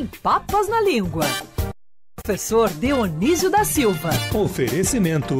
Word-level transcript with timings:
sem 0.00 0.06
papas 0.22 0.66
na 0.68 0.80
língua. 0.80 1.26
Professor 2.24 2.70
Dionísio 2.70 3.50
da 3.50 3.64
Silva. 3.64 4.10
Oferecimento: 4.34 5.36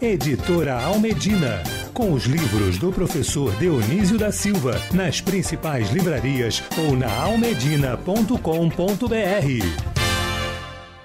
Editora 0.00 0.82
Almedina. 0.82 1.62
Com 1.92 2.12
os 2.12 2.24
livros 2.24 2.78
do 2.78 2.92
professor 2.92 3.54
Dionísio 3.56 4.16
da 4.16 4.32
Silva 4.32 4.80
nas 4.94 5.20
principais 5.20 5.90
livrarias 5.90 6.62
ou 6.78 6.96
na 6.96 7.12
almedina.com.br. 7.22 8.38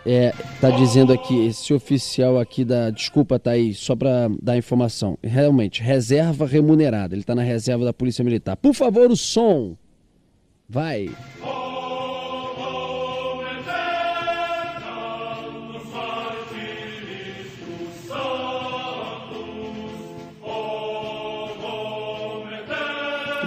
É, 0.06 0.34
tá 0.62 0.70
dizendo 0.70 1.14
aqui, 1.14 1.48
esse 1.48 1.74
oficial 1.74 2.40
aqui 2.40 2.64
da. 2.64 2.90
Desculpa, 2.90 3.40
tá 3.40 3.52
aí, 3.52 3.74
só 3.74 3.96
para 3.96 4.30
dar 4.42 4.58
informação. 4.58 5.18
Realmente, 5.22 5.82
reserva 5.82 6.46
remunerada. 6.46 7.16
Ele 7.16 7.24
tá 7.24 7.36
na 7.36 7.44
reserva 7.44 7.84
da 7.84 7.94
Polícia 7.94 8.24
Militar. 8.24 8.56
Por 8.56 8.74
favor, 8.74 9.10
o 9.12 9.18
som. 9.18 9.76
Vai. 10.70 11.10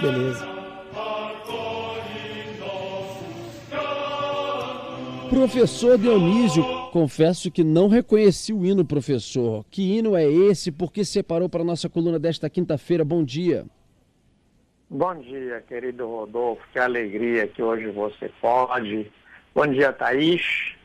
Beleza. 0.01 0.47
Professor 5.29 5.97
Dionísio, 5.97 6.63
confesso 6.91 7.51
que 7.51 7.63
não 7.63 7.87
reconheci 7.87 8.53
o 8.53 8.65
hino, 8.65 8.85
professor. 8.85 9.65
Que 9.69 9.97
hino 9.97 10.15
é 10.15 10.25
esse? 10.25 10.71
Por 10.71 10.91
que 10.91 11.03
separou 11.03 11.49
para 11.49 11.61
a 11.61 11.65
nossa 11.65 11.89
coluna 11.89 12.17
desta 12.17 12.49
quinta-feira? 12.49 13.03
Bom 13.03 13.23
dia. 13.23 13.65
Bom 14.89 15.15
dia, 15.15 15.63
querido 15.67 16.07
Rodolfo. 16.07 16.61
Que 16.71 16.79
alegria 16.79 17.45
que 17.47 17.61
hoje 17.61 17.87
você 17.91 18.31
pode. 18.41 19.11
Bom 19.53 19.67
dia, 19.67 19.91
Thaís. 19.91 20.75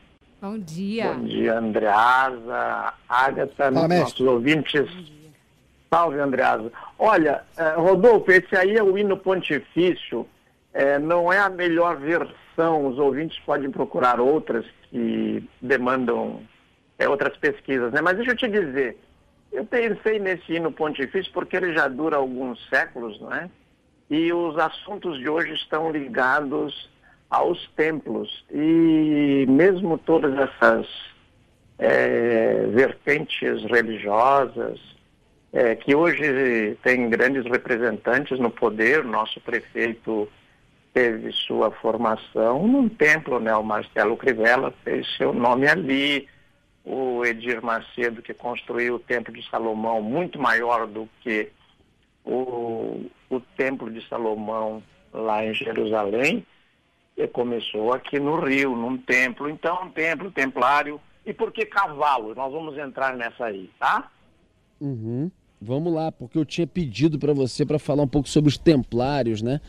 Bom 0.41 0.57
dia. 0.59 1.13
Bom 1.13 1.23
dia, 1.23 1.57
Andreasa, 1.57 2.93
Agatha, 3.07 3.71
Fala, 3.71 3.87
nossos 3.87 4.19
ouvintes. 4.19 4.89
Salve, 5.93 6.19
Andreasa. 6.19 6.71
Olha, 6.97 7.43
eh, 7.55 7.75
Rodolfo, 7.75 8.31
esse 8.31 8.55
aí 8.55 8.75
é 8.75 8.81
o 8.81 8.97
hino 8.97 9.15
pontifício. 9.15 10.25
Eh, 10.73 10.97
não 10.97 11.31
é 11.31 11.37
a 11.37 11.49
melhor 11.49 11.97
versão. 11.97 12.87
Os 12.87 12.97
ouvintes 12.97 13.37
podem 13.45 13.69
procurar 13.69 14.19
outras 14.19 14.65
que 14.89 15.47
demandam 15.61 16.41
eh, 16.97 17.07
outras 17.07 17.37
pesquisas, 17.37 17.91
né? 17.91 18.01
Mas 18.01 18.15
deixa 18.15 18.31
eu 18.31 18.35
te 18.35 18.47
dizer, 18.47 18.97
eu 19.51 19.63
pensei 19.65 20.17
nesse 20.17 20.53
hino 20.53 20.71
pontifício 20.71 21.31
porque 21.31 21.57
ele 21.57 21.75
já 21.75 21.87
dura 21.87 22.17
alguns 22.17 22.57
séculos, 22.69 23.21
não 23.21 23.31
é? 23.31 23.47
E 24.09 24.33
os 24.33 24.57
assuntos 24.57 25.19
de 25.19 25.29
hoje 25.29 25.53
estão 25.53 25.91
ligados 25.91 26.89
aos 27.29 27.67
templos. 27.75 28.43
E 28.51 29.45
mesmo 29.47 29.99
todas 29.99 30.33
essas 30.39 30.87
eh, 31.77 32.65
vertentes 32.71 33.63
religiosas, 33.65 34.79
é, 35.53 35.75
que 35.75 35.93
hoje 35.93 36.75
tem 36.81 37.07
grandes 37.09 37.45
representantes 37.45 38.39
no 38.39 38.49
poder. 38.49 39.03
Nosso 39.03 39.39
prefeito 39.39 40.27
teve 40.91 41.31
sua 41.31 41.69
formação 41.69 42.67
num 42.67 42.89
templo, 42.89 43.39
né? 43.39 43.55
O 43.55 43.63
Marcelo 43.63 44.17
Crivella 44.17 44.73
fez 44.83 45.07
seu 45.15 45.31
nome 45.31 45.67
ali. 45.67 46.27
O 46.83 47.23
Edir 47.23 47.63
Macedo, 47.63 48.21
que 48.21 48.33
construiu 48.33 48.95
o 48.95 48.99
Templo 48.99 49.31
de 49.31 49.47
Salomão, 49.49 50.01
muito 50.01 50.37
maior 50.37 50.85
do 50.85 51.07
que 51.21 51.49
o, 52.25 53.05
o 53.29 53.39
Templo 53.55 53.89
de 53.89 54.05
Salomão 54.09 54.83
lá 55.13 55.45
em 55.45 55.53
Jerusalém, 55.53 56.45
e 57.15 57.25
começou 57.27 57.93
aqui 57.93 58.19
no 58.19 58.35
Rio, 58.37 58.75
num 58.75 58.97
templo. 58.97 59.47
Então, 59.47 59.83
um 59.83 59.89
templo 59.91 60.31
templário. 60.31 60.99
E 61.25 61.31
por 61.31 61.53
que 61.53 61.65
cavalo? 61.65 62.35
Nós 62.35 62.51
vamos 62.51 62.77
entrar 62.77 63.15
nessa 63.15 63.45
aí, 63.45 63.69
tá? 63.79 64.11
Uhum. 64.81 65.31
Vamos 65.65 65.93
lá, 65.93 66.11
porque 66.11 66.37
eu 66.37 66.43
tinha 66.43 66.67
pedido 66.67 67.17
para 67.17 67.31
você 67.33 67.65
para 67.65 67.79
falar 67.79 68.03
um 68.03 68.07
pouco 68.07 68.27
sobre 68.27 68.49
os 68.49 68.57
templários, 68.57 69.41
né? 69.41 69.61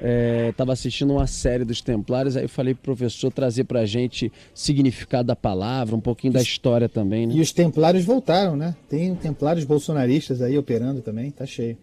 É, 0.00 0.52
tava 0.56 0.72
assistindo 0.72 1.12
uma 1.12 1.26
série 1.26 1.64
dos 1.64 1.82
templários, 1.82 2.36
aí 2.36 2.44
eu 2.44 2.48
falei 2.48 2.72
pro 2.72 2.84
professor 2.94 3.32
trazer 3.32 3.64
pra 3.64 3.84
gente 3.84 4.32
significado 4.54 5.26
da 5.26 5.34
palavra, 5.36 5.94
um 5.96 6.00
pouquinho 6.00 6.32
da 6.32 6.40
história 6.40 6.88
também, 6.88 7.26
né? 7.26 7.34
E 7.34 7.40
os 7.40 7.52
templários 7.52 8.04
voltaram, 8.04 8.56
né? 8.56 8.74
Tem 8.88 9.14
templários 9.16 9.64
bolsonaristas 9.64 10.40
aí 10.40 10.56
operando 10.56 11.02
também, 11.02 11.30
tá 11.32 11.44
cheio. 11.44 11.76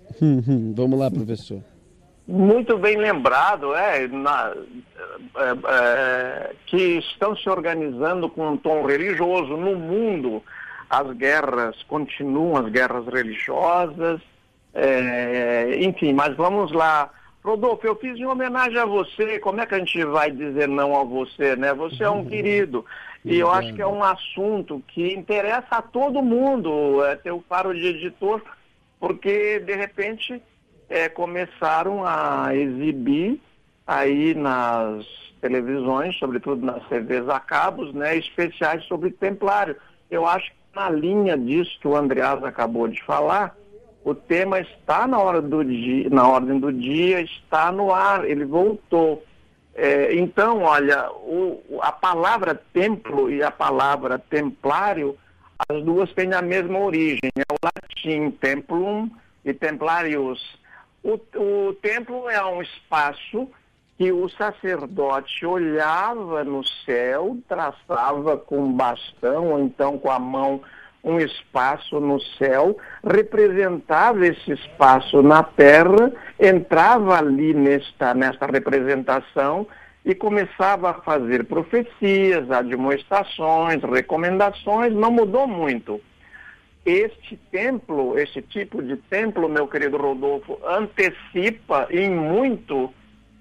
Vamos 0.74 0.98
lá, 0.98 1.12
professor. 1.12 1.60
Muito 2.28 2.76
bem 2.78 2.98
lembrado, 2.98 3.76
é, 3.76 4.08
na- 4.08 4.56
é, 5.38 5.52
é, 6.50 6.52
que 6.66 6.78
estão 6.98 7.36
se 7.36 7.48
organizando 7.50 8.28
com 8.30 8.50
um 8.54 8.58
tom 8.58 8.84
religioso 8.86 9.56
no 9.58 9.76
mundo. 9.76 10.42
As 10.90 11.12
guerras 11.18 11.82
continuam, 11.84 12.58
as 12.58 12.72
guerras 12.72 13.06
religiosas, 13.08 14.22
é, 14.74 15.78
enfim, 15.80 16.14
mas 16.14 16.36
vamos 16.36 16.72
lá. 16.72 17.10
Rodolfo, 17.44 17.86
eu 17.86 17.96
fiz 17.96 18.18
em 18.18 18.26
homenagem 18.26 18.78
a 18.78 18.86
você, 18.86 19.40
como 19.40 19.62
é 19.62 19.66
que 19.66 19.76
a 19.76 19.80
gente 19.80 20.04
vai 20.06 20.32
dizer 20.32 20.68
não 20.68 21.00
a 21.00 21.04
você, 21.04 21.56
né? 21.56 21.74
Você 21.74 22.04
é 22.04 22.10
um 22.10 22.26
querido. 22.26 22.86
E 23.24 23.40
eu 23.40 23.52
acho 23.52 23.74
que 23.74 23.82
é 23.82 23.88
um 23.88 24.04
assunto 24.04 24.84
que 24.88 25.14
interessa 25.14 25.78
a 25.78 25.82
todo 25.82 26.22
mundo, 26.22 27.04
é, 27.04 27.16
ter 27.16 27.32
o 27.32 27.44
faro 27.48 27.74
de 27.74 27.88
editor, 27.88 28.42
porque 29.00 29.60
de 29.60 29.76
repente 29.76 30.42
é, 30.90 31.10
começaram 31.10 32.04
a 32.06 32.56
exibir 32.56 33.42
aí 33.88 34.36
nas 34.36 35.06
televisões, 35.42 36.16
sobretudo 36.18 36.66
nas 36.66 36.84
TVs 36.88 37.28
a 37.30 37.40
cabos, 37.40 37.94
né, 37.94 38.16
especiais 38.18 38.84
sobre 38.86 39.12
templário. 39.12 39.76
Eu 40.10 40.28
acho 40.28 40.52
que 40.52 40.58
na 40.76 40.90
linha 40.90 41.38
disso 41.38 41.78
que 41.80 41.88
o 41.88 41.96
Andreas 41.96 42.44
acabou 42.44 42.88
de 42.88 43.02
falar, 43.04 43.56
o 44.04 44.14
tema 44.14 44.60
está 44.60 45.08
na, 45.08 45.18
hora 45.18 45.42
do 45.42 45.64
dia, 45.64 46.10
na 46.10 46.28
ordem 46.28 46.60
do 46.60 46.72
dia, 46.72 47.22
está 47.22 47.72
no 47.72 47.92
ar, 47.94 48.26
ele 48.30 48.46
voltou. 48.46 49.24
É, 49.74 50.14
então, 50.16 50.62
olha, 50.64 51.10
o- 51.12 51.80
a 51.82 51.92
palavra 51.92 52.54
templo 52.74 53.32
e 53.32 53.42
a 53.42 53.50
palavra 53.50 54.20
templário, 54.20 55.18
as 55.68 55.82
duas 55.84 56.12
têm 56.14 56.34
a 56.34 56.42
mesma 56.42 56.80
origem. 56.80 57.32
É 57.36 57.42
o 57.52 57.58
latim 57.64 58.32
templum 58.32 59.10
e 59.44 59.54
templarius. 59.54 60.60
O, 61.04 61.20
o 61.38 61.74
templo 61.82 62.30
é 62.30 62.44
um 62.46 62.62
espaço 62.62 63.50
que 63.98 64.12
o 64.12 64.28
sacerdote 64.30 65.46
olhava 65.46 66.44
no 66.44 66.64
céu, 66.86 67.38
traçava 67.48 68.38
com 68.38 68.72
bastão 68.74 69.52
ou 69.52 69.60
então 69.60 69.98
com 69.98 70.12
a 70.12 70.20
mão 70.20 70.62
um 71.06 71.20
espaço 71.20 72.00
no 72.00 72.20
céu, 72.20 72.78
representava 73.06 74.26
esse 74.26 74.54
espaço 74.54 75.22
na 75.22 75.44
terra, 75.44 76.12
entrava 76.40 77.18
ali 77.18 77.54
nesta, 77.54 78.14
nesta 78.16 78.48
representação 78.48 79.68
e 80.04 80.16
começava 80.16 80.90
a 80.90 80.94
fazer 80.96 81.46
profecias, 81.46 82.50
admoestações, 82.50 83.84
recomendações, 83.84 84.94
não 84.94 85.12
mudou 85.12 85.48
muito. 85.48 86.02
Este 86.84 87.38
templo, 87.52 88.18
esse 88.18 88.42
tipo 88.42 88.82
de 88.82 88.98
templo, 88.98 89.48
meu 89.48 89.68
querido 89.68 89.98
Rodolfo, 89.98 90.60
antecipa 90.66 91.88
em 91.92 92.10
muito 92.10 92.92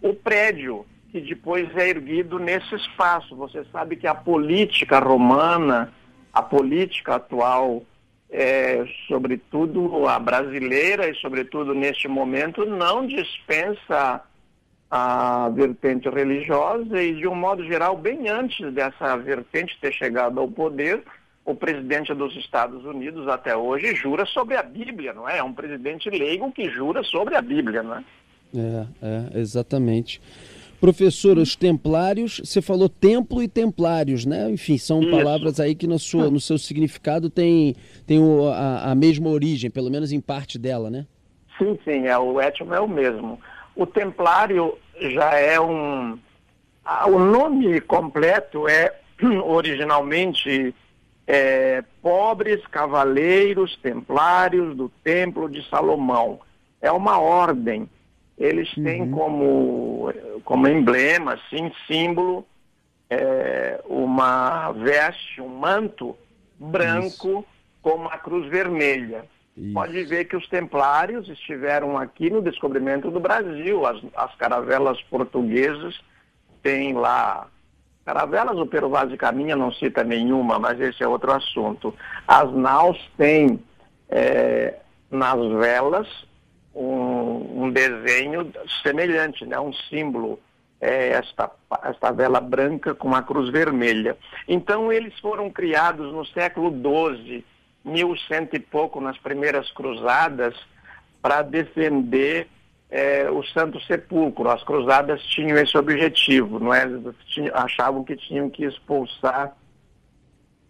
o 0.04 0.12
prédio 0.12 0.84
que 1.10 1.20
depois 1.20 1.74
é 1.76 1.88
erguido 1.88 2.38
nesse 2.38 2.74
espaço. 2.74 3.34
Você 3.36 3.64
sabe 3.72 3.96
que 3.96 4.06
a 4.06 4.14
política 4.14 4.98
romana, 4.98 5.92
a 6.32 6.42
política 6.42 7.14
atual, 7.14 7.82
é, 8.28 8.84
sobretudo 9.08 10.06
a 10.06 10.18
brasileira 10.18 11.08
e 11.08 11.14
sobretudo 11.14 11.72
neste 11.72 12.06
momento, 12.06 12.66
não 12.66 13.06
dispensa 13.06 14.20
a 14.90 15.48
vertente 15.48 16.08
religiosa 16.10 17.02
e, 17.02 17.14
de 17.14 17.26
um 17.26 17.34
modo 17.34 17.64
geral, 17.64 17.96
bem 17.96 18.28
antes 18.28 18.72
dessa 18.74 19.16
vertente 19.16 19.78
ter 19.80 19.92
chegado 19.92 20.38
ao 20.38 20.48
poder, 20.48 21.02
o 21.44 21.54
presidente 21.54 22.12
dos 22.12 22.36
Estados 22.36 22.84
Unidos 22.84 23.26
até 23.28 23.56
hoje 23.56 23.94
jura 23.94 24.26
sobre 24.26 24.56
a 24.56 24.62
Bíblia, 24.62 25.12
não 25.12 25.28
é? 25.28 25.38
É 25.38 25.42
um 25.42 25.52
presidente 25.52 26.10
leigo 26.10 26.52
que 26.52 26.68
jura 26.68 27.02
sobre 27.04 27.36
a 27.36 27.42
Bíblia, 27.42 27.82
não 27.82 27.96
é? 27.96 28.04
É, 28.54 28.86
é, 29.36 29.40
exatamente. 29.40 30.20
Professor, 30.80 31.38
os 31.38 31.56
templários, 31.56 32.40
você 32.44 32.60
falou 32.60 32.88
templo 32.88 33.42
e 33.42 33.48
templários, 33.48 34.26
né? 34.26 34.50
Enfim, 34.50 34.76
são 34.76 35.00
Isso. 35.00 35.10
palavras 35.10 35.58
aí 35.58 35.74
que 35.74 35.86
no, 35.86 35.98
sua, 35.98 36.30
no 36.30 36.38
seu 36.38 36.58
significado 36.58 37.30
tem, 37.30 37.74
tem 38.06 38.18
o- 38.18 38.48
a, 38.48 38.90
a 38.90 38.94
mesma 38.94 39.30
origem, 39.30 39.70
pelo 39.70 39.90
menos 39.90 40.12
em 40.12 40.20
parte 40.20 40.58
dela, 40.58 40.90
né? 40.90 41.06
Sim, 41.56 41.78
sim, 41.84 42.06
é, 42.06 42.18
o 42.18 42.38
étimo 42.40 42.74
é 42.74 42.80
o 42.80 42.88
mesmo. 42.88 43.40
O 43.74 43.86
templário 43.86 44.76
já 45.00 45.32
é 45.34 45.58
um. 45.58 46.18
ah, 46.84 47.08
o 47.08 47.18
nome 47.18 47.80
completo 47.80 48.68
é 48.68 48.92
originalmente 49.44 50.74
é, 51.26 51.82
Pobres 52.02 52.60
Cavaleiros 52.66 53.76
Templários 53.82 54.76
do 54.76 54.90
Templo 55.02 55.48
de 55.48 55.66
Salomão. 55.70 56.40
É 56.82 56.92
uma 56.92 57.18
ordem. 57.18 57.88
Eles 58.36 58.72
têm 58.74 59.10
como, 59.10 60.12
como 60.44 60.66
emblema, 60.66 61.34
assim, 61.34 61.70
símbolo, 61.86 62.44
é, 63.08 63.80
uma 63.86 64.72
veste, 64.72 65.40
um 65.40 65.48
manto 65.48 66.16
branco 66.58 67.28
Isso. 67.28 67.44
com 67.80 67.90
uma 67.90 68.18
cruz 68.18 68.48
vermelha. 68.48 69.24
Isso. 69.56 69.72
Pode 69.72 70.04
ver 70.04 70.24
que 70.24 70.36
os 70.36 70.48
templários 70.48 71.28
estiveram 71.28 71.96
aqui 71.96 72.28
no 72.28 72.42
descobrimento 72.42 73.10
do 73.10 73.20
Brasil. 73.20 73.86
As, 73.86 74.02
as 74.16 74.34
caravelas 74.34 75.00
portuguesas 75.02 76.00
têm 76.62 76.92
lá. 76.92 77.46
Caravelas, 78.04 78.58
o 78.58 78.66
Pero 78.66 78.90
Vaz 78.90 79.08
de 79.08 79.16
Caminha 79.16 79.54
não 79.54 79.72
cita 79.72 80.02
nenhuma, 80.02 80.58
mas 80.58 80.78
esse 80.80 81.02
é 81.02 81.08
outro 81.08 81.32
assunto. 81.32 81.94
As 82.26 82.52
naus 82.52 82.98
têm 83.16 83.60
é, 84.08 84.74
nas 85.10 85.38
velas 85.52 86.08
um, 86.74 87.13
um, 87.50 87.70
desenho 87.70 88.52
semelhante, 88.82 89.44
né? 89.44 89.58
um 89.58 89.72
símbolo, 89.72 90.40
é, 90.80 91.10
esta, 91.10 91.50
esta 91.84 92.12
vela 92.12 92.40
branca 92.40 92.94
com 92.94 93.14
a 93.14 93.22
cruz 93.22 93.50
vermelha. 93.50 94.16
Então, 94.46 94.92
eles 94.92 95.18
foram 95.20 95.50
criados 95.50 96.12
no 96.12 96.24
século 96.26 96.70
XII 96.70 97.44
1100 97.84 98.48
e 98.52 98.58
pouco 98.58 99.00
nas 99.00 99.18
primeiras 99.18 99.70
cruzadas 99.72 100.54
para 101.20 101.42
defender 101.42 102.48
é, 102.90 103.30
o 103.30 103.42
Santo 103.44 103.80
Sepulcro. 103.82 104.48
As 104.48 104.62
cruzadas 104.62 105.22
tinham 105.24 105.58
esse 105.58 105.76
objetivo, 105.76 106.58
não 106.58 106.72
é? 106.72 106.84
Achavam 107.52 108.04
que 108.04 108.16
tinham 108.16 108.48
que 108.48 108.64
expulsar 108.64 109.54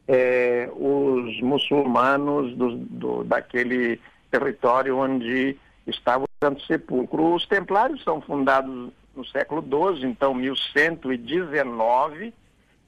é, 0.06 0.68
os 0.74 1.40
muçulmanos 1.40 2.54
do, 2.56 2.76
do, 2.76 3.24
daquele 3.24 4.00
território 4.30 4.98
onde 4.98 5.56
estava 5.86 6.24
o 6.24 6.28
Santo 6.42 6.64
Sepulcro. 6.66 7.34
Os 7.34 7.46
Templários 7.46 8.02
são 8.02 8.20
fundados 8.20 8.90
no 9.14 9.24
século 9.26 9.62
XII, 9.62 10.08
então 10.08 10.34
1119 10.34 12.32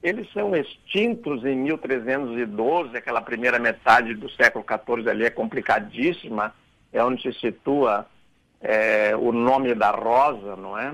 eles 0.01 0.31
são 0.31 0.55
extintos 0.55 1.43
em 1.43 1.55
1312, 1.55 2.95
aquela 2.95 3.21
primeira 3.21 3.57
metade 3.57 4.13
do 4.13 4.29
século 4.29 4.63
XIV 4.63 5.09
ali 5.09 5.25
é 5.25 5.29
complicadíssima, 5.29 6.53
é 6.93 7.03
onde 7.03 7.21
se 7.21 7.33
situa 7.39 8.05
é, 8.61 9.15
o 9.15 9.31
nome 9.31 9.73
da 9.73 9.91
Rosa, 9.91 10.55
não 10.55 10.77
é? 10.77 10.93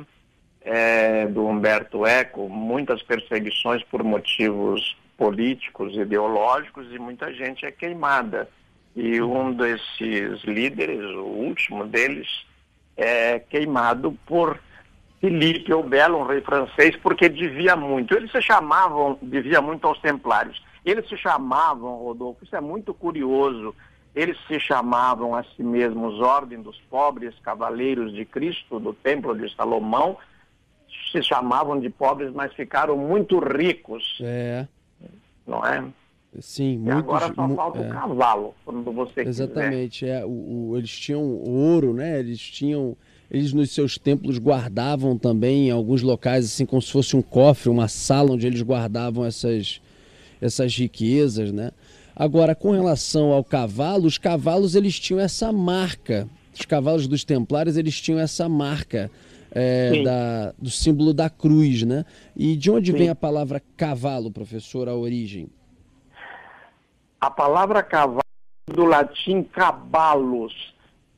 é? 0.62 1.28
Do 1.28 1.46
Humberto 1.46 2.06
Eco, 2.06 2.48
muitas 2.50 3.04
perseguições 3.04 3.84
por 3.84 4.04
motivos 4.04 4.98
políticos, 5.18 5.96
ideológicos 5.96 6.88
e 6.92 6.98
muita 6.98 7.32
gente 7.34 7.66
é 7.66 7.72
queimada. 7.72 8.50
E 8.96 9.22
um 9.22 9.54
desses 9.54 10.44
líderes, 10.44 11.04
o 11.16 11.24
último 11.24 11.86
deles, 11.86 12.28
é 12.96 13.40
queimado 13.40 14.18
por 14.26 14.60
Filipe 15.20 15.74
o 15.74 15.82
Belo, 15.82 16.20
um 16.20 16.28
rei 16.28 16.42
francês, 16.42 16.96
porque 16.98 17.30
devia 17.30 17.76
muito. 17.76 18.14
Eles 18.14 18.32
se 18.32 18.42
chamavam, 18.42 19.18
devia 19.22 19.62
muito 19.62 19.88
aos 19.88 20.00
templários. 20.00 20.62
Eles 20.86 21.08
se 21.08 21.18
chamavam, 21.18 21.96
Rodolfo, 21.96 22.44
isso 22.44 22.56
é 22.56 22.62
muito 22.62 22.94
curioso, 22.94 23.74
eles 24.14 24.38
se 24.48 24.60
chamavam 24.60 25.34
a 25.34 25.44
si 25.44 25.64
mesmos 25.64 26.20
Ordem 26.20 26.62
dos 26.62 26.78
Pobres 26.90 27.34
Cavaleiros 27.40 28.14
de 28.14 28.26
Cristo, 28.26 28.80
do 28.80 28.94
Templo 28.94 29.36
de 29.36 29.54
Salomão, 29.56 30.18
se 31.12 31.24
chamavam 31.24 31.80
de 31.80 31.90
pobres, 31.90 32.32
mas 32.34 32.54
ficaram 32.54 32.98
muito 32.98 33.40
ricos. 33.40 34.20
É. 34.22 34.68
Não 35.46 35.66
é? 35.66 35.84
Sim, 36.40 36.78
muito. 36.78 36.90
E 36.90 36.92
agora 36.92 37.34
só 37.34 37.48
falta 37.50 37.80
é. 37.80 37.88
o 37.88 37.90
cavalo, 37.92 38.56
quando 38.66 38.92
você 38.92 39.22
Exatamente, 39.22 40.00
quiser. 40.00 40.22
é. 40.22 40.26
O, 40.26 40.70
o, 40.70 40.78
eles 40.78 40.92
tinham 40.92 41.22
ouro, 41.22 41.94
né? 41.94 42.20
Eles 42.20 42.40
tinham 42.40 42.98
eles 43.34 43.52
nos 43.52 43.72
seus 43.72 43.98
templos 43.98 44.38
guardavam 44.38 45.18
também 45.18 45.68
em 45.68 45.72
alguns 45.72 46.04
locais, 46.04 46.46
assim 46.46 46.68
como 46.68 46.82
se 46.82 46.92
fosse 46.92 47.16
um 47.16 47.22
cofre, 47.22 47.68
uma 47.68 47.88
sala 47.88 48.34
onde 48.34 48.46
eles 48.46 48.62
guardavam 48.62 49.26
essas, 49.26 49.82
essas 50.40 50.78
riquezas, 50.78 51.52
né? 51.52 51.72
Agora, 52.16 52.54
com 52.54 52.70
relação 52.70 53.32
ao 53.32 53.44
cavalo, 53.44 54.06
os 54.06 54.20
cavalos 54.20 54.76
eles 54.76 55.00
tinham 55.00 55.20
essa 55.20 55.52
marca. 55.52 56.30
Os 56.54 56.64
cavalos 56.64 57.08
dos 57.08 57.24
templários 57.24 57.76
eles 57.76 58.00
tinham 58.00 58.20
essa 58.20 58.48
marca 58.48 59.10
é, 59.52 60.04
da, 60.04 60.54
do 60.60 60.70
símbolo 60.70 61.12
da 61.12 61.28
cruz, 61.28 61.82
né? 61.82 62.06
E 62.36 62.56
de 62.56 62.70
onde 62.70 62.92
Sim. 62.92 62.98
vem 63.00 63.10
a 63.10 63.16
palavra 63.16 63.60
cavalo, 63.76 64.30
professor, 64.30 64.88
a 64.88 64.96
origem? 64.96 65.48
A 67.24 67.30
palavra 67.30 67.82
cavalo 67.82 68.20
do 68.68 68.84
latim 68.84 69.44
cabalos, 69.44 70.54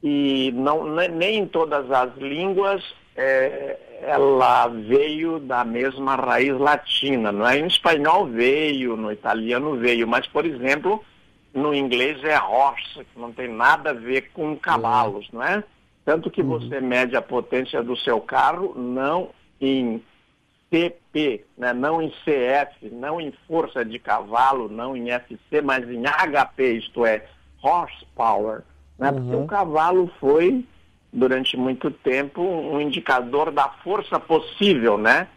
e 0.04 0.52
não, 0.54 0.86
nem 0.86 1.40
em 1.40 1.48
todas 1.48 1.90
as 1.90 2.16
línguas 2.18 2.84
é, 3.16 3.76
ela 4.04 4.68
veio 4.68 5.40
da 5.40 5.64
mesma 5.64 6.16
raiz 6.16 6.56
latina, 6.60 7.32
não 7.32 7.48
é? 7.48 7.58
Em 7.58 7.66
espanhol 7.66 8.28
veio, 8.28 8.96
no 8.96 9.12
italiano 9.12 9.78
veio, 9.78 10.08
mas, 10.08 10.28
por 10.28 10.46
exemplo, 10.46 11.04
no 11.52 11.74
inglês 11.74 12.24
é 12.24 12.40
horse, 12.40 13.04
que 13.12 13.20
não 13.20 13.32
tem 13.32 13.48
nada 13.48 13.90
a 13.90 13.94
ver 13.94 14.30
com 14.32 14.56
cavalos, 14.56 15.28
não 15.34 15.42
é? 15.42 15.64
Tanto 16.06 16.30
que 16.30 16.44
uhum. 16.44 16.50
você 16.50 16.80
mede 16.80 17.16
a 17.16 17.22
potência 17.24 17.82
do 17.82 17.98
seu 17.98 18.22
carro 18.22 18.76
não 18.76 19.32
em 19.60 20.04
CP, 20.76 21.46
né? 21.58 21.74
não 21.74 22.02
em 22.02 22.10
CF, 22.10 22.90
não 22.92 23.22
em 23.22 23.32
força 23.48 23.86
de 23.86 23.98
cavalo, 23.98 24.68
não 24.68 24.96
em 24.96 25.10
FC, 25.10 25.62
mas 25.64 25.90
em 25.90 26.04
HP, 26.04 26.74
isto 26.74 27.06
é, 27.06 27.26
horsepower 27.64 28.64
né? 28.98 29.12
Uhum. 29.12 29.22
Porque 29.22 29.36
o 29.36 29.46
cavalo 29.46 30.12
foi, 30.20 30.66
durante 31.12 31.58
muito 31.58 31.92
tempo, 31.92 32.42
um 32.42 32.80
indicador 32.80 33.52
da 33.52 33.70
força 33.84 34.20
possível, 34.20 34.98
né? 34.98 35.28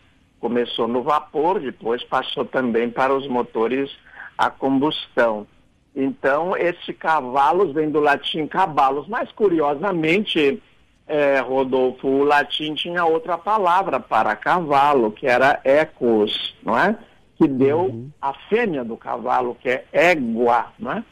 Começou 0.40 0.86
no 0.86 1.02
vapor, 1.02 1.60
depois 1.60 2.02
passou 2.04 2.44
também 2.44 2.90
para 2.90 3.14
os 3.14 3.26
motores 3.26 3.90
a 4.36 4.48
combustão. 4.50 5.46
Então, 5.94 6.56
esse 6.56 6.92
cavalos 6.92 7.72
vem 7.74 7.90
do 7.90 7.98
latim 7.98 8.46
cavalos, 8.46 9.08
mas 9.08 9.32
curiosamente, 9.32 10.62
é, 11.08 11.40
Rodolfo, 11.40 12.06
o 12.06 12.22
latim 12.22 12.74
tinha 12.74 13.04
outra 13.04 13.38
palavra 13.38 13.98
para 13.98 14.36
cavalo, 14.36 15.10
que 15.10 15.26
era 15.26 15.58
ecos, 15.64 16.54
não 16.62 16.78
é? 16.78 16.96
Que 17.36 17.48
deu 17.48 17.80
uhum. 17.80 18.10
a 18.20 18.34
fêmea 18.48 18.84
do 18.84 18.96
cavalo, 18.96 19.56
que 19.60 19.68
é 19.70 19.84
égua, 19.90 20.66
não 20.78 20.92
é? 20.92 21.04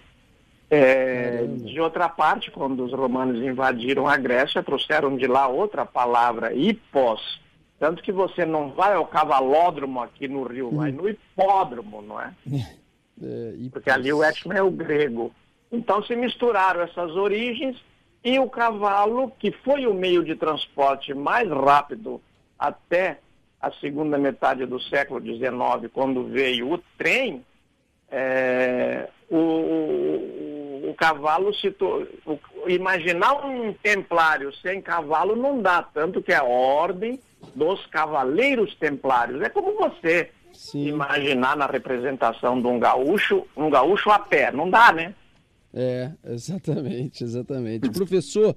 É, 0.69 1.47
de 1.47 1.81
outra 1.81 2.09
parte, 2.09 2.51
quando 2.51 2.85
os 2.85 2.93
romanos 2.93 3.41
invadiram 3.41 4.07
a 4.07 4.17
Grécia, 4.17 4.63
trouxeram 4.63 5.17
de 5.17 5.27
lá 5.27 5.47
outra 5.47 5.87
palavra, 5.87 6.53
hipós. 6.53 7.41
Tanto 7.79 8.03
que 8.03 8.13
você 8.13 8.45
não 8.45 8.71
vai 8.71 8.95
ao 8.95 9.07
cavalódromo 9.07 10.03
aqui 10.03 10.27
no 10.27 10.43
Rio, 10.43 10.71
vai 10.71 10.91
no 10.91 11.09
hipódromo, 11.09 12.03
não 12.03 12.21
é? 12.21 12.33
é 13.23 13.53
Porque 13.71 13.91
ali 13.91 14.13
o 14.13 14.25
etno 14.25 14.53
é 14.53 14.63
o 14.63 14.71
grego. 14.71 15.33
Então 15.71 16.03
se 16.03 16.17
misturaram 16.17 16.81
essas 16.81 17.13
origens 17.13 17.77
e 18.23 18.39
o 18.39 18.49
cavalo, 18.49 19.33
que 19.39 19.51
foi 19.51 19.87
o 19.87 19.95
meio 19.95 20.25
de 20.25 20.35
transporte 20.35 21.15
mais 21.15 21.49
rápido 21.49 22.21
até 22.59 23.19
a 23.61 23.71
segunda 23.73 24.19
metade 24.19 24.67
do 24.67 24.81
século 24.81 25.21
XIX, 25.21 25.91
quando 25.93 26.25
veio 26.25 26.73
o 26.73 26.79
trem, 26.99 27.45
é, 28.11 29.09
o, 29.31 30.89
o 30.89 30.95
cavalo 30.97 31.55
se 31.55 31.71
to... 31.71 32.07
o... 32.25 32.39
imaginar 32.69 33.45
um 33.45 33.73
templário 33.73 34.55
sem 34.57 34.81
cavalo 34.81 35.35
não 35.35 35.61
dá, 35.61 35.83
tanto 35.83 36.23
que 36.23 36.33
é 36.33 36.37
a 36.37 36.45
ordem 36.45 37.21
dos 37.55 37.85
cavaleiros 37.87 38.75
templários. 38.77 39.43
É 39.43 39.49
como 39.49 39.75
você 39.77 40.31
Sim. 40.53 40.89
imaginar 40.89 41.57
na 41.57 41.67
representação 41.67 42.61
de 42.61 42.67
um 42.67 42.79
gaúcho, 42.79 43.47
um 43.57 43.71
gaúcho 43.71 44.11
a 44.11 44.19
pé, 44.19 44.53
não 44.53 44.71
dá, 44.71 44.93
né? 44.93 45.15
É, 45.79 46.11
exatamente, 46.25 47.23
exatamente. 47.23 47.91
Professor, 47.91 48.57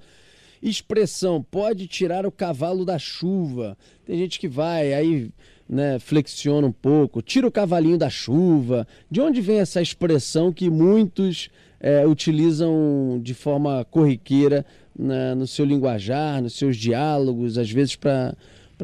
expressão 0.62 1.42
pode 1.42 1.86
tirar 1.86 2.24
o 2.24 2.32
cavalo 2.32 2.82
da 2.82 2.98
chuva. 2.98 3.76
Tem 4.06 4.16
gente 4.16 4.40
que 4.40 4.48
vai 4.48 4.94
aí, 4.94 5.30
né, 5.68 5.98
flexiona 5.98 6.66
um 6.66 6.72
pouco, 6.72 7.20
tira 7.20 7.46
o 7.46 7.52
cavalinho 7.52 7.98
da 7.98 8.08
chuva. 8.08 8.88
De 9.10 9.20
onde 9.20 9.42
vem 9.42 9.58
essa 9.58 9.82
expressão 9.82 10.50
que 10.50 10.70
muitos 10.70 11.50
é, 11.78 12.06
utilizam 12.06 13.20
de 13.22 13.34
forma 13.34 13.84
corriqueira 13.90 14.64
na, 14.98 15.34
no 15.34 15.46
seu 15.46 15.66
linguajar, 15.66 16.40
nos 16.40 16.54
seus 16.54 16.74
diálogos, 16.74 17.58
às 17.58 17.70
vezes 17.70 17.96
para 17.96 18.34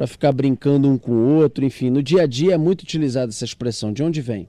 ficar 0.06 0.32
brincando 0.32 0.90
um 0.90 0.98
com 0.98 1.12
o 1.12 1.36
outro, 1.36 1.64
enfim, 1.64 1.88
no 1.88 2.02
dia 2.02 2.24
a 2.24 2.26
dia 2.26 2.52
é 2.52 2.58
muito 2.58 2.82
utilizada 2.82 3.30
essa 3.30 3.46
expressão. 3.46 3.94
De 3.94 4.02
onde 4.02 4.20
vem? 4.20 4.46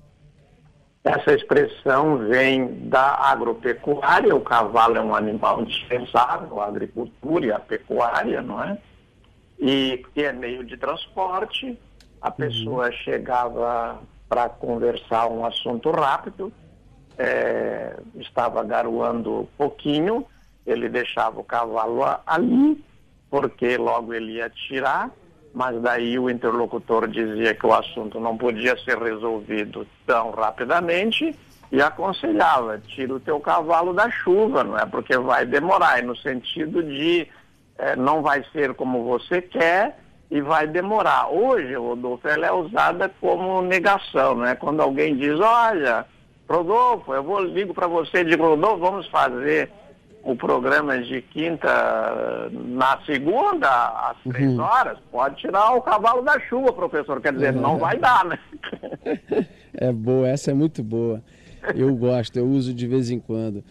Essa 1.08 1.34
expressão 1.34 2.18
vem 2.18 2.90
da 2.90 3.16
agropecuária, 3.30 4.36
o 4.36 4.42
cavalo 4.42 4.98
é 4.98 5.02
um 5.02 5.16
animal 5.16 5.62
indispensável, 5.62 6.60
a 6.60 6.68
agricultura 6.68 7.46
e 7.46 7.52
a 7.52 7.60
pecuária, 7.60 8.42
não 8.42 8.62
é? 8.62 8.78
E 9.58 10.04
é 10.16 10.32
meio 10.34 10.64
de 10.66 10.76
transporte, 10.76 11.80
a 12.22 12.28
uhum. 12.28 12.36
pessoa 12.36 12.86
uhum. 12.88 12.92
chegava 12.92 14.00
para 14.28 14.50
conversar 14.50 15.28
um 15.28 15.46
assunto 15.46 15.90
rápido, 15.92 16.52
é, 17.18 17.96
estava 18.16 18.62
garoando 18.64 19.48
pouquinho, 19.58 20.26
ele 20.66 20.90
deixava 20.90 21.40
o 21.40 21.44
cavalo 21.44 22.04
ali, 22.26 22.84
porque 23.30 23.78
logo 23.78 24.14
ele 24.14 24.34
ia 24.34 24.50
tirar, 24.50 25.10
mas 25.54 25.82
daí 25.82 26.20
o 26.20 26.30
interlocutor 26.30 27.08
dizia 27.08 27.54
que 27.54 27.66
o 27.66 27.74
assunto 27.74 28.20
não 28.20 28.38
podia 28.38 28.78
ser 28.84 28.98
resolvido 28.98 29.88
tão 30.06 30.32
rapidamente 30.32 31.36
e 31.72 31.82
aconselhava, 31.82 32.80
tira 32.80 33.14
o 33.14 33.20
teu 33.20 33.40
cavalo 33.40 33.94
da 33.94 34.10
chuva, 34.10 34.64
não 34.64 34.78
é? 34.78 34.86
Porque 34.86 35.18
vai 35.18 35.46
demorar, 35.46 36.02
no 36.04 36.16
sentido 36.16 36.82
de 36.82 37.28
é, 37.78 37.96
não 37.96 38.22
vai 38.22 38.44
ser 38.52 38.74
como 38.74 39.04
você 39.04 39.42
quer 39.42 40.00
e 40.30 40.42
vai 40.42 40.68
demorar. 40.68 41.30
Hoje, 41.30 41.74
Rodolfo, 41.76 42.28
ela 42.28 42.48
é 42.48 42.52
usada 42.52 43.12
como 43.20 43.62
negação, 43.62 44.36
né? 44.36 44.56
Quando 44.56 44.82
alguém 44.82 45.16
diz, 45.16 45.40
olha, 45.40 46.06
Rodolfo, 46.50 47.14
eu 47.14 47.24
vou 47.24 47.42
ligo 47.42 47.74
para 47.74 47.88
você 47.88 48.20
e 48.20 48.26
digo, 48.26 48.44
Rodolfo, 48.44 48.78
vamos 48.78 49.08
fazer 49.08 49.72
o 50.28 50.36
programa 50.36 51.02
de 51.02 51.22
quinta 51.22 52.50
na 52.52 53.00
segunda, 53.06 53.70
às 54.10 54.26
uhum. 54.26 54.32
três 54.34 54.60
horas, 54.60 54.98
pode 55.10 55.38
tirar 55.38 55.74
o 55.74 55.82
cavalo 55.82 56.22
da 56.22 56.38
chuva, 56.42 56.74
professor. 56.74 57.22
Quer 57.22 57.32
dizer, 57.32 57.54
não 57.54 57.78
vai 57.78 57.98
dar, 57.98 58.26
né? 58.26 58.38
É 59.80 59.92
boa, 59.92 60.28
essa 60.28 60.50
é 60.50 60.54
muito 60.56 60.84
boa. 60.84 61.24
Eu 61.76 61.96
gosto, 61.96 62.36
eu 62.36 62.48
uso 62.48 62.74
de 62.74 62.88
vez 62.88 63.12
em 63.12 63.20
quando. 63.20 63.64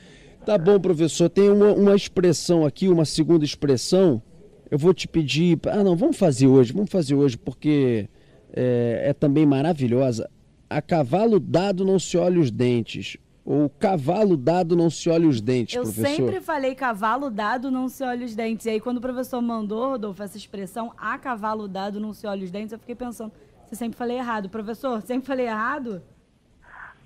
Tá 0.44 0.56
bom, 0.56 0.78
professor. 0.78 1.28
Tem 1.28 1.50
uma, 1.50 1.72
uma 1.72 1.96
expressão 1.96 2.64
aqui, 2.64 2.88
uma 2.88 3.04
segunda 3.04 3.44
expressão. 3.44 4.22
Eu 4.70 4.78
vou 4.78 4.94
te 4.94 5.08
pedir. 5.08 5.58
Ah, 5.66 5.82
não, 5.82 5.96
vamos 5.96 6.16
fazer 6.16 6.46
hoje, 6.46 6.72
vamos 6.72 6.90
fazer 6.90 7.16
hoje, 7.16 7.36
porque 7.36 8.08
é, 8.54 9.06
é 9.06 9.12
também 9.12 9.44
maravilhosa. 9.44 10.30
A 10.70 10.80
cavalo 10.80 11.40
dado 11.40 11.84
não 11.84 11.98
se 11.98 12.16
olha 12.16 12.38
os 12.38 12.52
dentes. 12.52 13.18
Ou 13.46 13.70
cavalo 13.70 14.36
dado 14.36 14.74
não 14.74 14.90
se 14.90 15.08
olha 15.08 15.28
os 15.28 15.40
dentes, 15.40 15.76
eu 15.76 15.82
professor? 15.84 16.10
Eu 16.10 16.16
sempre 16.16 16.40
falei 16.40 16.74
cavalo 16.74 17.30
dado 17.30 17.70
não 17.70 17.88
se 17.88 18.02
olha 18.02 18.26
os 18.26 18.34
dentes. 18.34 18.66
E 18.66 18.70
aí, 18.70 18.80
quando 18.80 18.96
o 18.96 19.00
professor 19.00 19.40
mandou, 19.40 19.90
Rodolfo, 19.90 20.20
essa 20.20 20.36
expressão, 20.36 20.92
a 20.98 21.16
cavalo 21.16 21.68
dado 21.68 22.00
não 22.00 22.12
se 22.12 22.26
olha 22.26 22.42
os 22.42 22.50
dentes, 22.50 22.72
eu 22.72 22.78
fiquei 22.80 22.96
pensando, 22.96 23.30
você 23.64 23.76
sempre 23.76 23.96
falei 23.96 24.18
errado. 24.18 24.48
Professor, 24.48 25.00
sempre 25.00 25.28
falei 25.28 25.46
errado? 25.46 26.02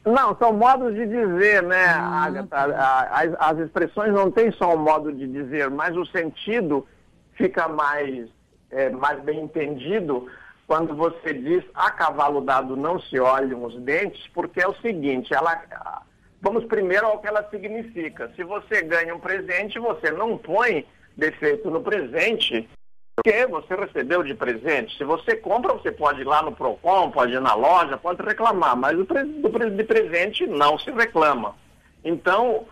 Não, 0.03 0.35
são 0.39 0.55
modos 0.55 0.95
de 0.95 1.07
dizer, 1.07 1.63
né, 1.63 1.85
ah, 1.85 2.25
Agatha? 2.25 2.49
Tá. 2.49 3.09
As, 3.13 3.35
as, 3.39 3.59
expressões 3.59 4.15
não 4.15 4.31
têm 4.31 4.51
só 4.53 4.75
um 4.75 4.79
modo 4.79 5.13
de 5.13 5.27
dizer, 5.27 5.69
mas 5.69 5.95
o 5.95 6.07
sentido 6.07 6.87
fica 7.35 7.69
mais, 7.69 8.31
é, 8.71 8.89
mais 8.89 9.23
bem 9.23 9.43
entendido 9.43 10.27
quando 10.67 10.97
você 10.97 11.35
diz 11.35 11.63
a 11.75 11.91
cavalo 11.91 12.41
dado 12.41 12.77
não 12.77 12.99
se 12.99 13.21
olham 13.21 13.63
os 13.63 13.79
dentes, 13.83 14.27
porque 14.29 14.63
é 14.63 14.67
o 14.67 14.75
seguinte, 14.77 15.35
ela. 15.35 15.63
Vamos 16.41 16.65
primeiro 16.65 17.07
ao 17.07 17.19
que 17.19 17.29
ela 17.29 17.49
significa. 17.51 18.31
Se 18.35 18.43
você 18.43 18.83
ganha 18.83 19.15
um 19.15 19.21
presente, 19.21 19.79
você 19.79 20.11
não 20.11 20.39
põe 20.39 20.87
defeito 21.17 21.71
no 21.71 21.83
presente 21.83 22.69
porque 23.23 23.47
você 23.47 23.75
recebeu 23.75 24.23
de 24.23 24.35
presente. 24.35 24.97
Se 24.97 25.05
você 25.05 25.37
compra, 25.37 25.75
você 25.75 25.93
pode 25.93 26.23
ir 26.23 26.25
lá 26.25 26.43
no 26.43 26.53
PROCON, 26.53 27.11
pode 27.11 27.33
ir 27.33 27.41
na 27.41 27.55
loja, 27.55 27.99
pode 27.99 28.23
reclamar, 28.23 28.75
mas 28.75 28.97
do, 28.97 29.05
de 29.05 29.85
presente 29.85 30.47
não 30.47 30.79
se 30.79 30.91
reclama. 30.91 31.55
Então, 32.03 32.65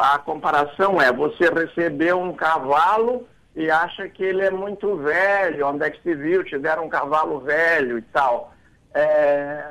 a 0.00 0.18
comparação 0.18 1.00
é, 1.02 1.12
você 1.12 1.50
recebeu 1.50 2.18
um 2.18 2.32
cavalo 2.32 3.28
e 3.54 3.70
acha 3.70 4.08
que 4.08 4.24
ele 4.24 4.42
é 4.42 4.50
muito 4.50 4.96
velho, 4.96 5.68
onde 5.68 5.84
é 5.84 5.90
que 5.90 6.02
se 6.02 6.14
viu, 6.14 6.42
te 6.42 6.58
deram 6.58 6.86
um 6.86 6.88
cavalo 6.88 7.40
velho 7.40 7.98
e 7.98 8.02
tal. 8.02 8.54
É, 8.94 9.62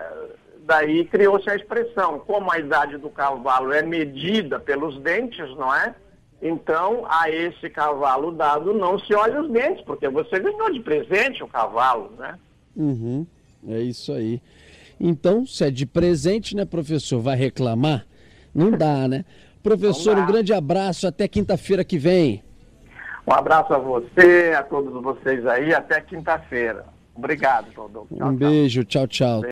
daí 0.65 1.05
criou-se 1.05 1.49
a 1.49 1.55
expressão, 1.55 2.19
como 2.19 2.51
a 2.51 2.59
idade 2.59 2.97
do 2.97 3.09
cavalo 3.09 3.71
é 3.71 3.81
medida 3.81 4.59
pelos 4.59 4.99
dentes, 5.01 5.49
não 5.57 5.73
é? 5.73 5.93
Então, 6.41 7.05
a 7.07 7.29
esse 7.29 7.69
cavalo 7.69 8.31
dado 8.31 8.73
não 8.73 8.99
se 8.99 9.13
olha 9.13 9.41
os 9.41 9.49
dentes, 9.49 9.83
porque 9.85 10.09
você 10.09 10.39
ganhou 10.39 10.71
de 10.71 10.81
presente 10.81 11.43
o 11.43 11.47
cavalo, 11.47 12.11
né? 12.17 12.37
Uhum, 12.75 13.25
é 13.67 13.79
isso 13.79 14.11
aí. 14.11 14.41
Então, 14.99 15.45
se 15.45 15.65
é 15.65 15.71
de 15.71 15.85
presente, 15.85 16.55
né, 16.55 16.65
professor, 16.65 17.19
vai 17.19 17.35
reclamar? 17.35 18.05
Não 18.53 18.71
dá, 18.71 19.07
né? 19.07 19.25
Professor, 19.61 20.17
um 20.17 20.25
grande 20.25 20.53
abraço, 20.53 21.07
até 21.07 21.27
quinta-feira 21.27 21.83
que 21.83 21.97
vem. 21.97 22.43
Um 23.25 23.33
abraço 23.33 23.73
a 23.73 23.77
você, 23.77 24.53
a 24.57 24.63
todos 24.63 25.01
vocês 25.01 25.45
aí, 25.47 25.73
até 25.73 26.01
quinta-feira. 26.01 26.85
Obrigado, 27.15 27.67
Rodolfo. 27.73 28.13
um 28.21 28.35
beijo, 28.35 28.83
tchau, 28.83 29.07
tchau. 29.07 29.41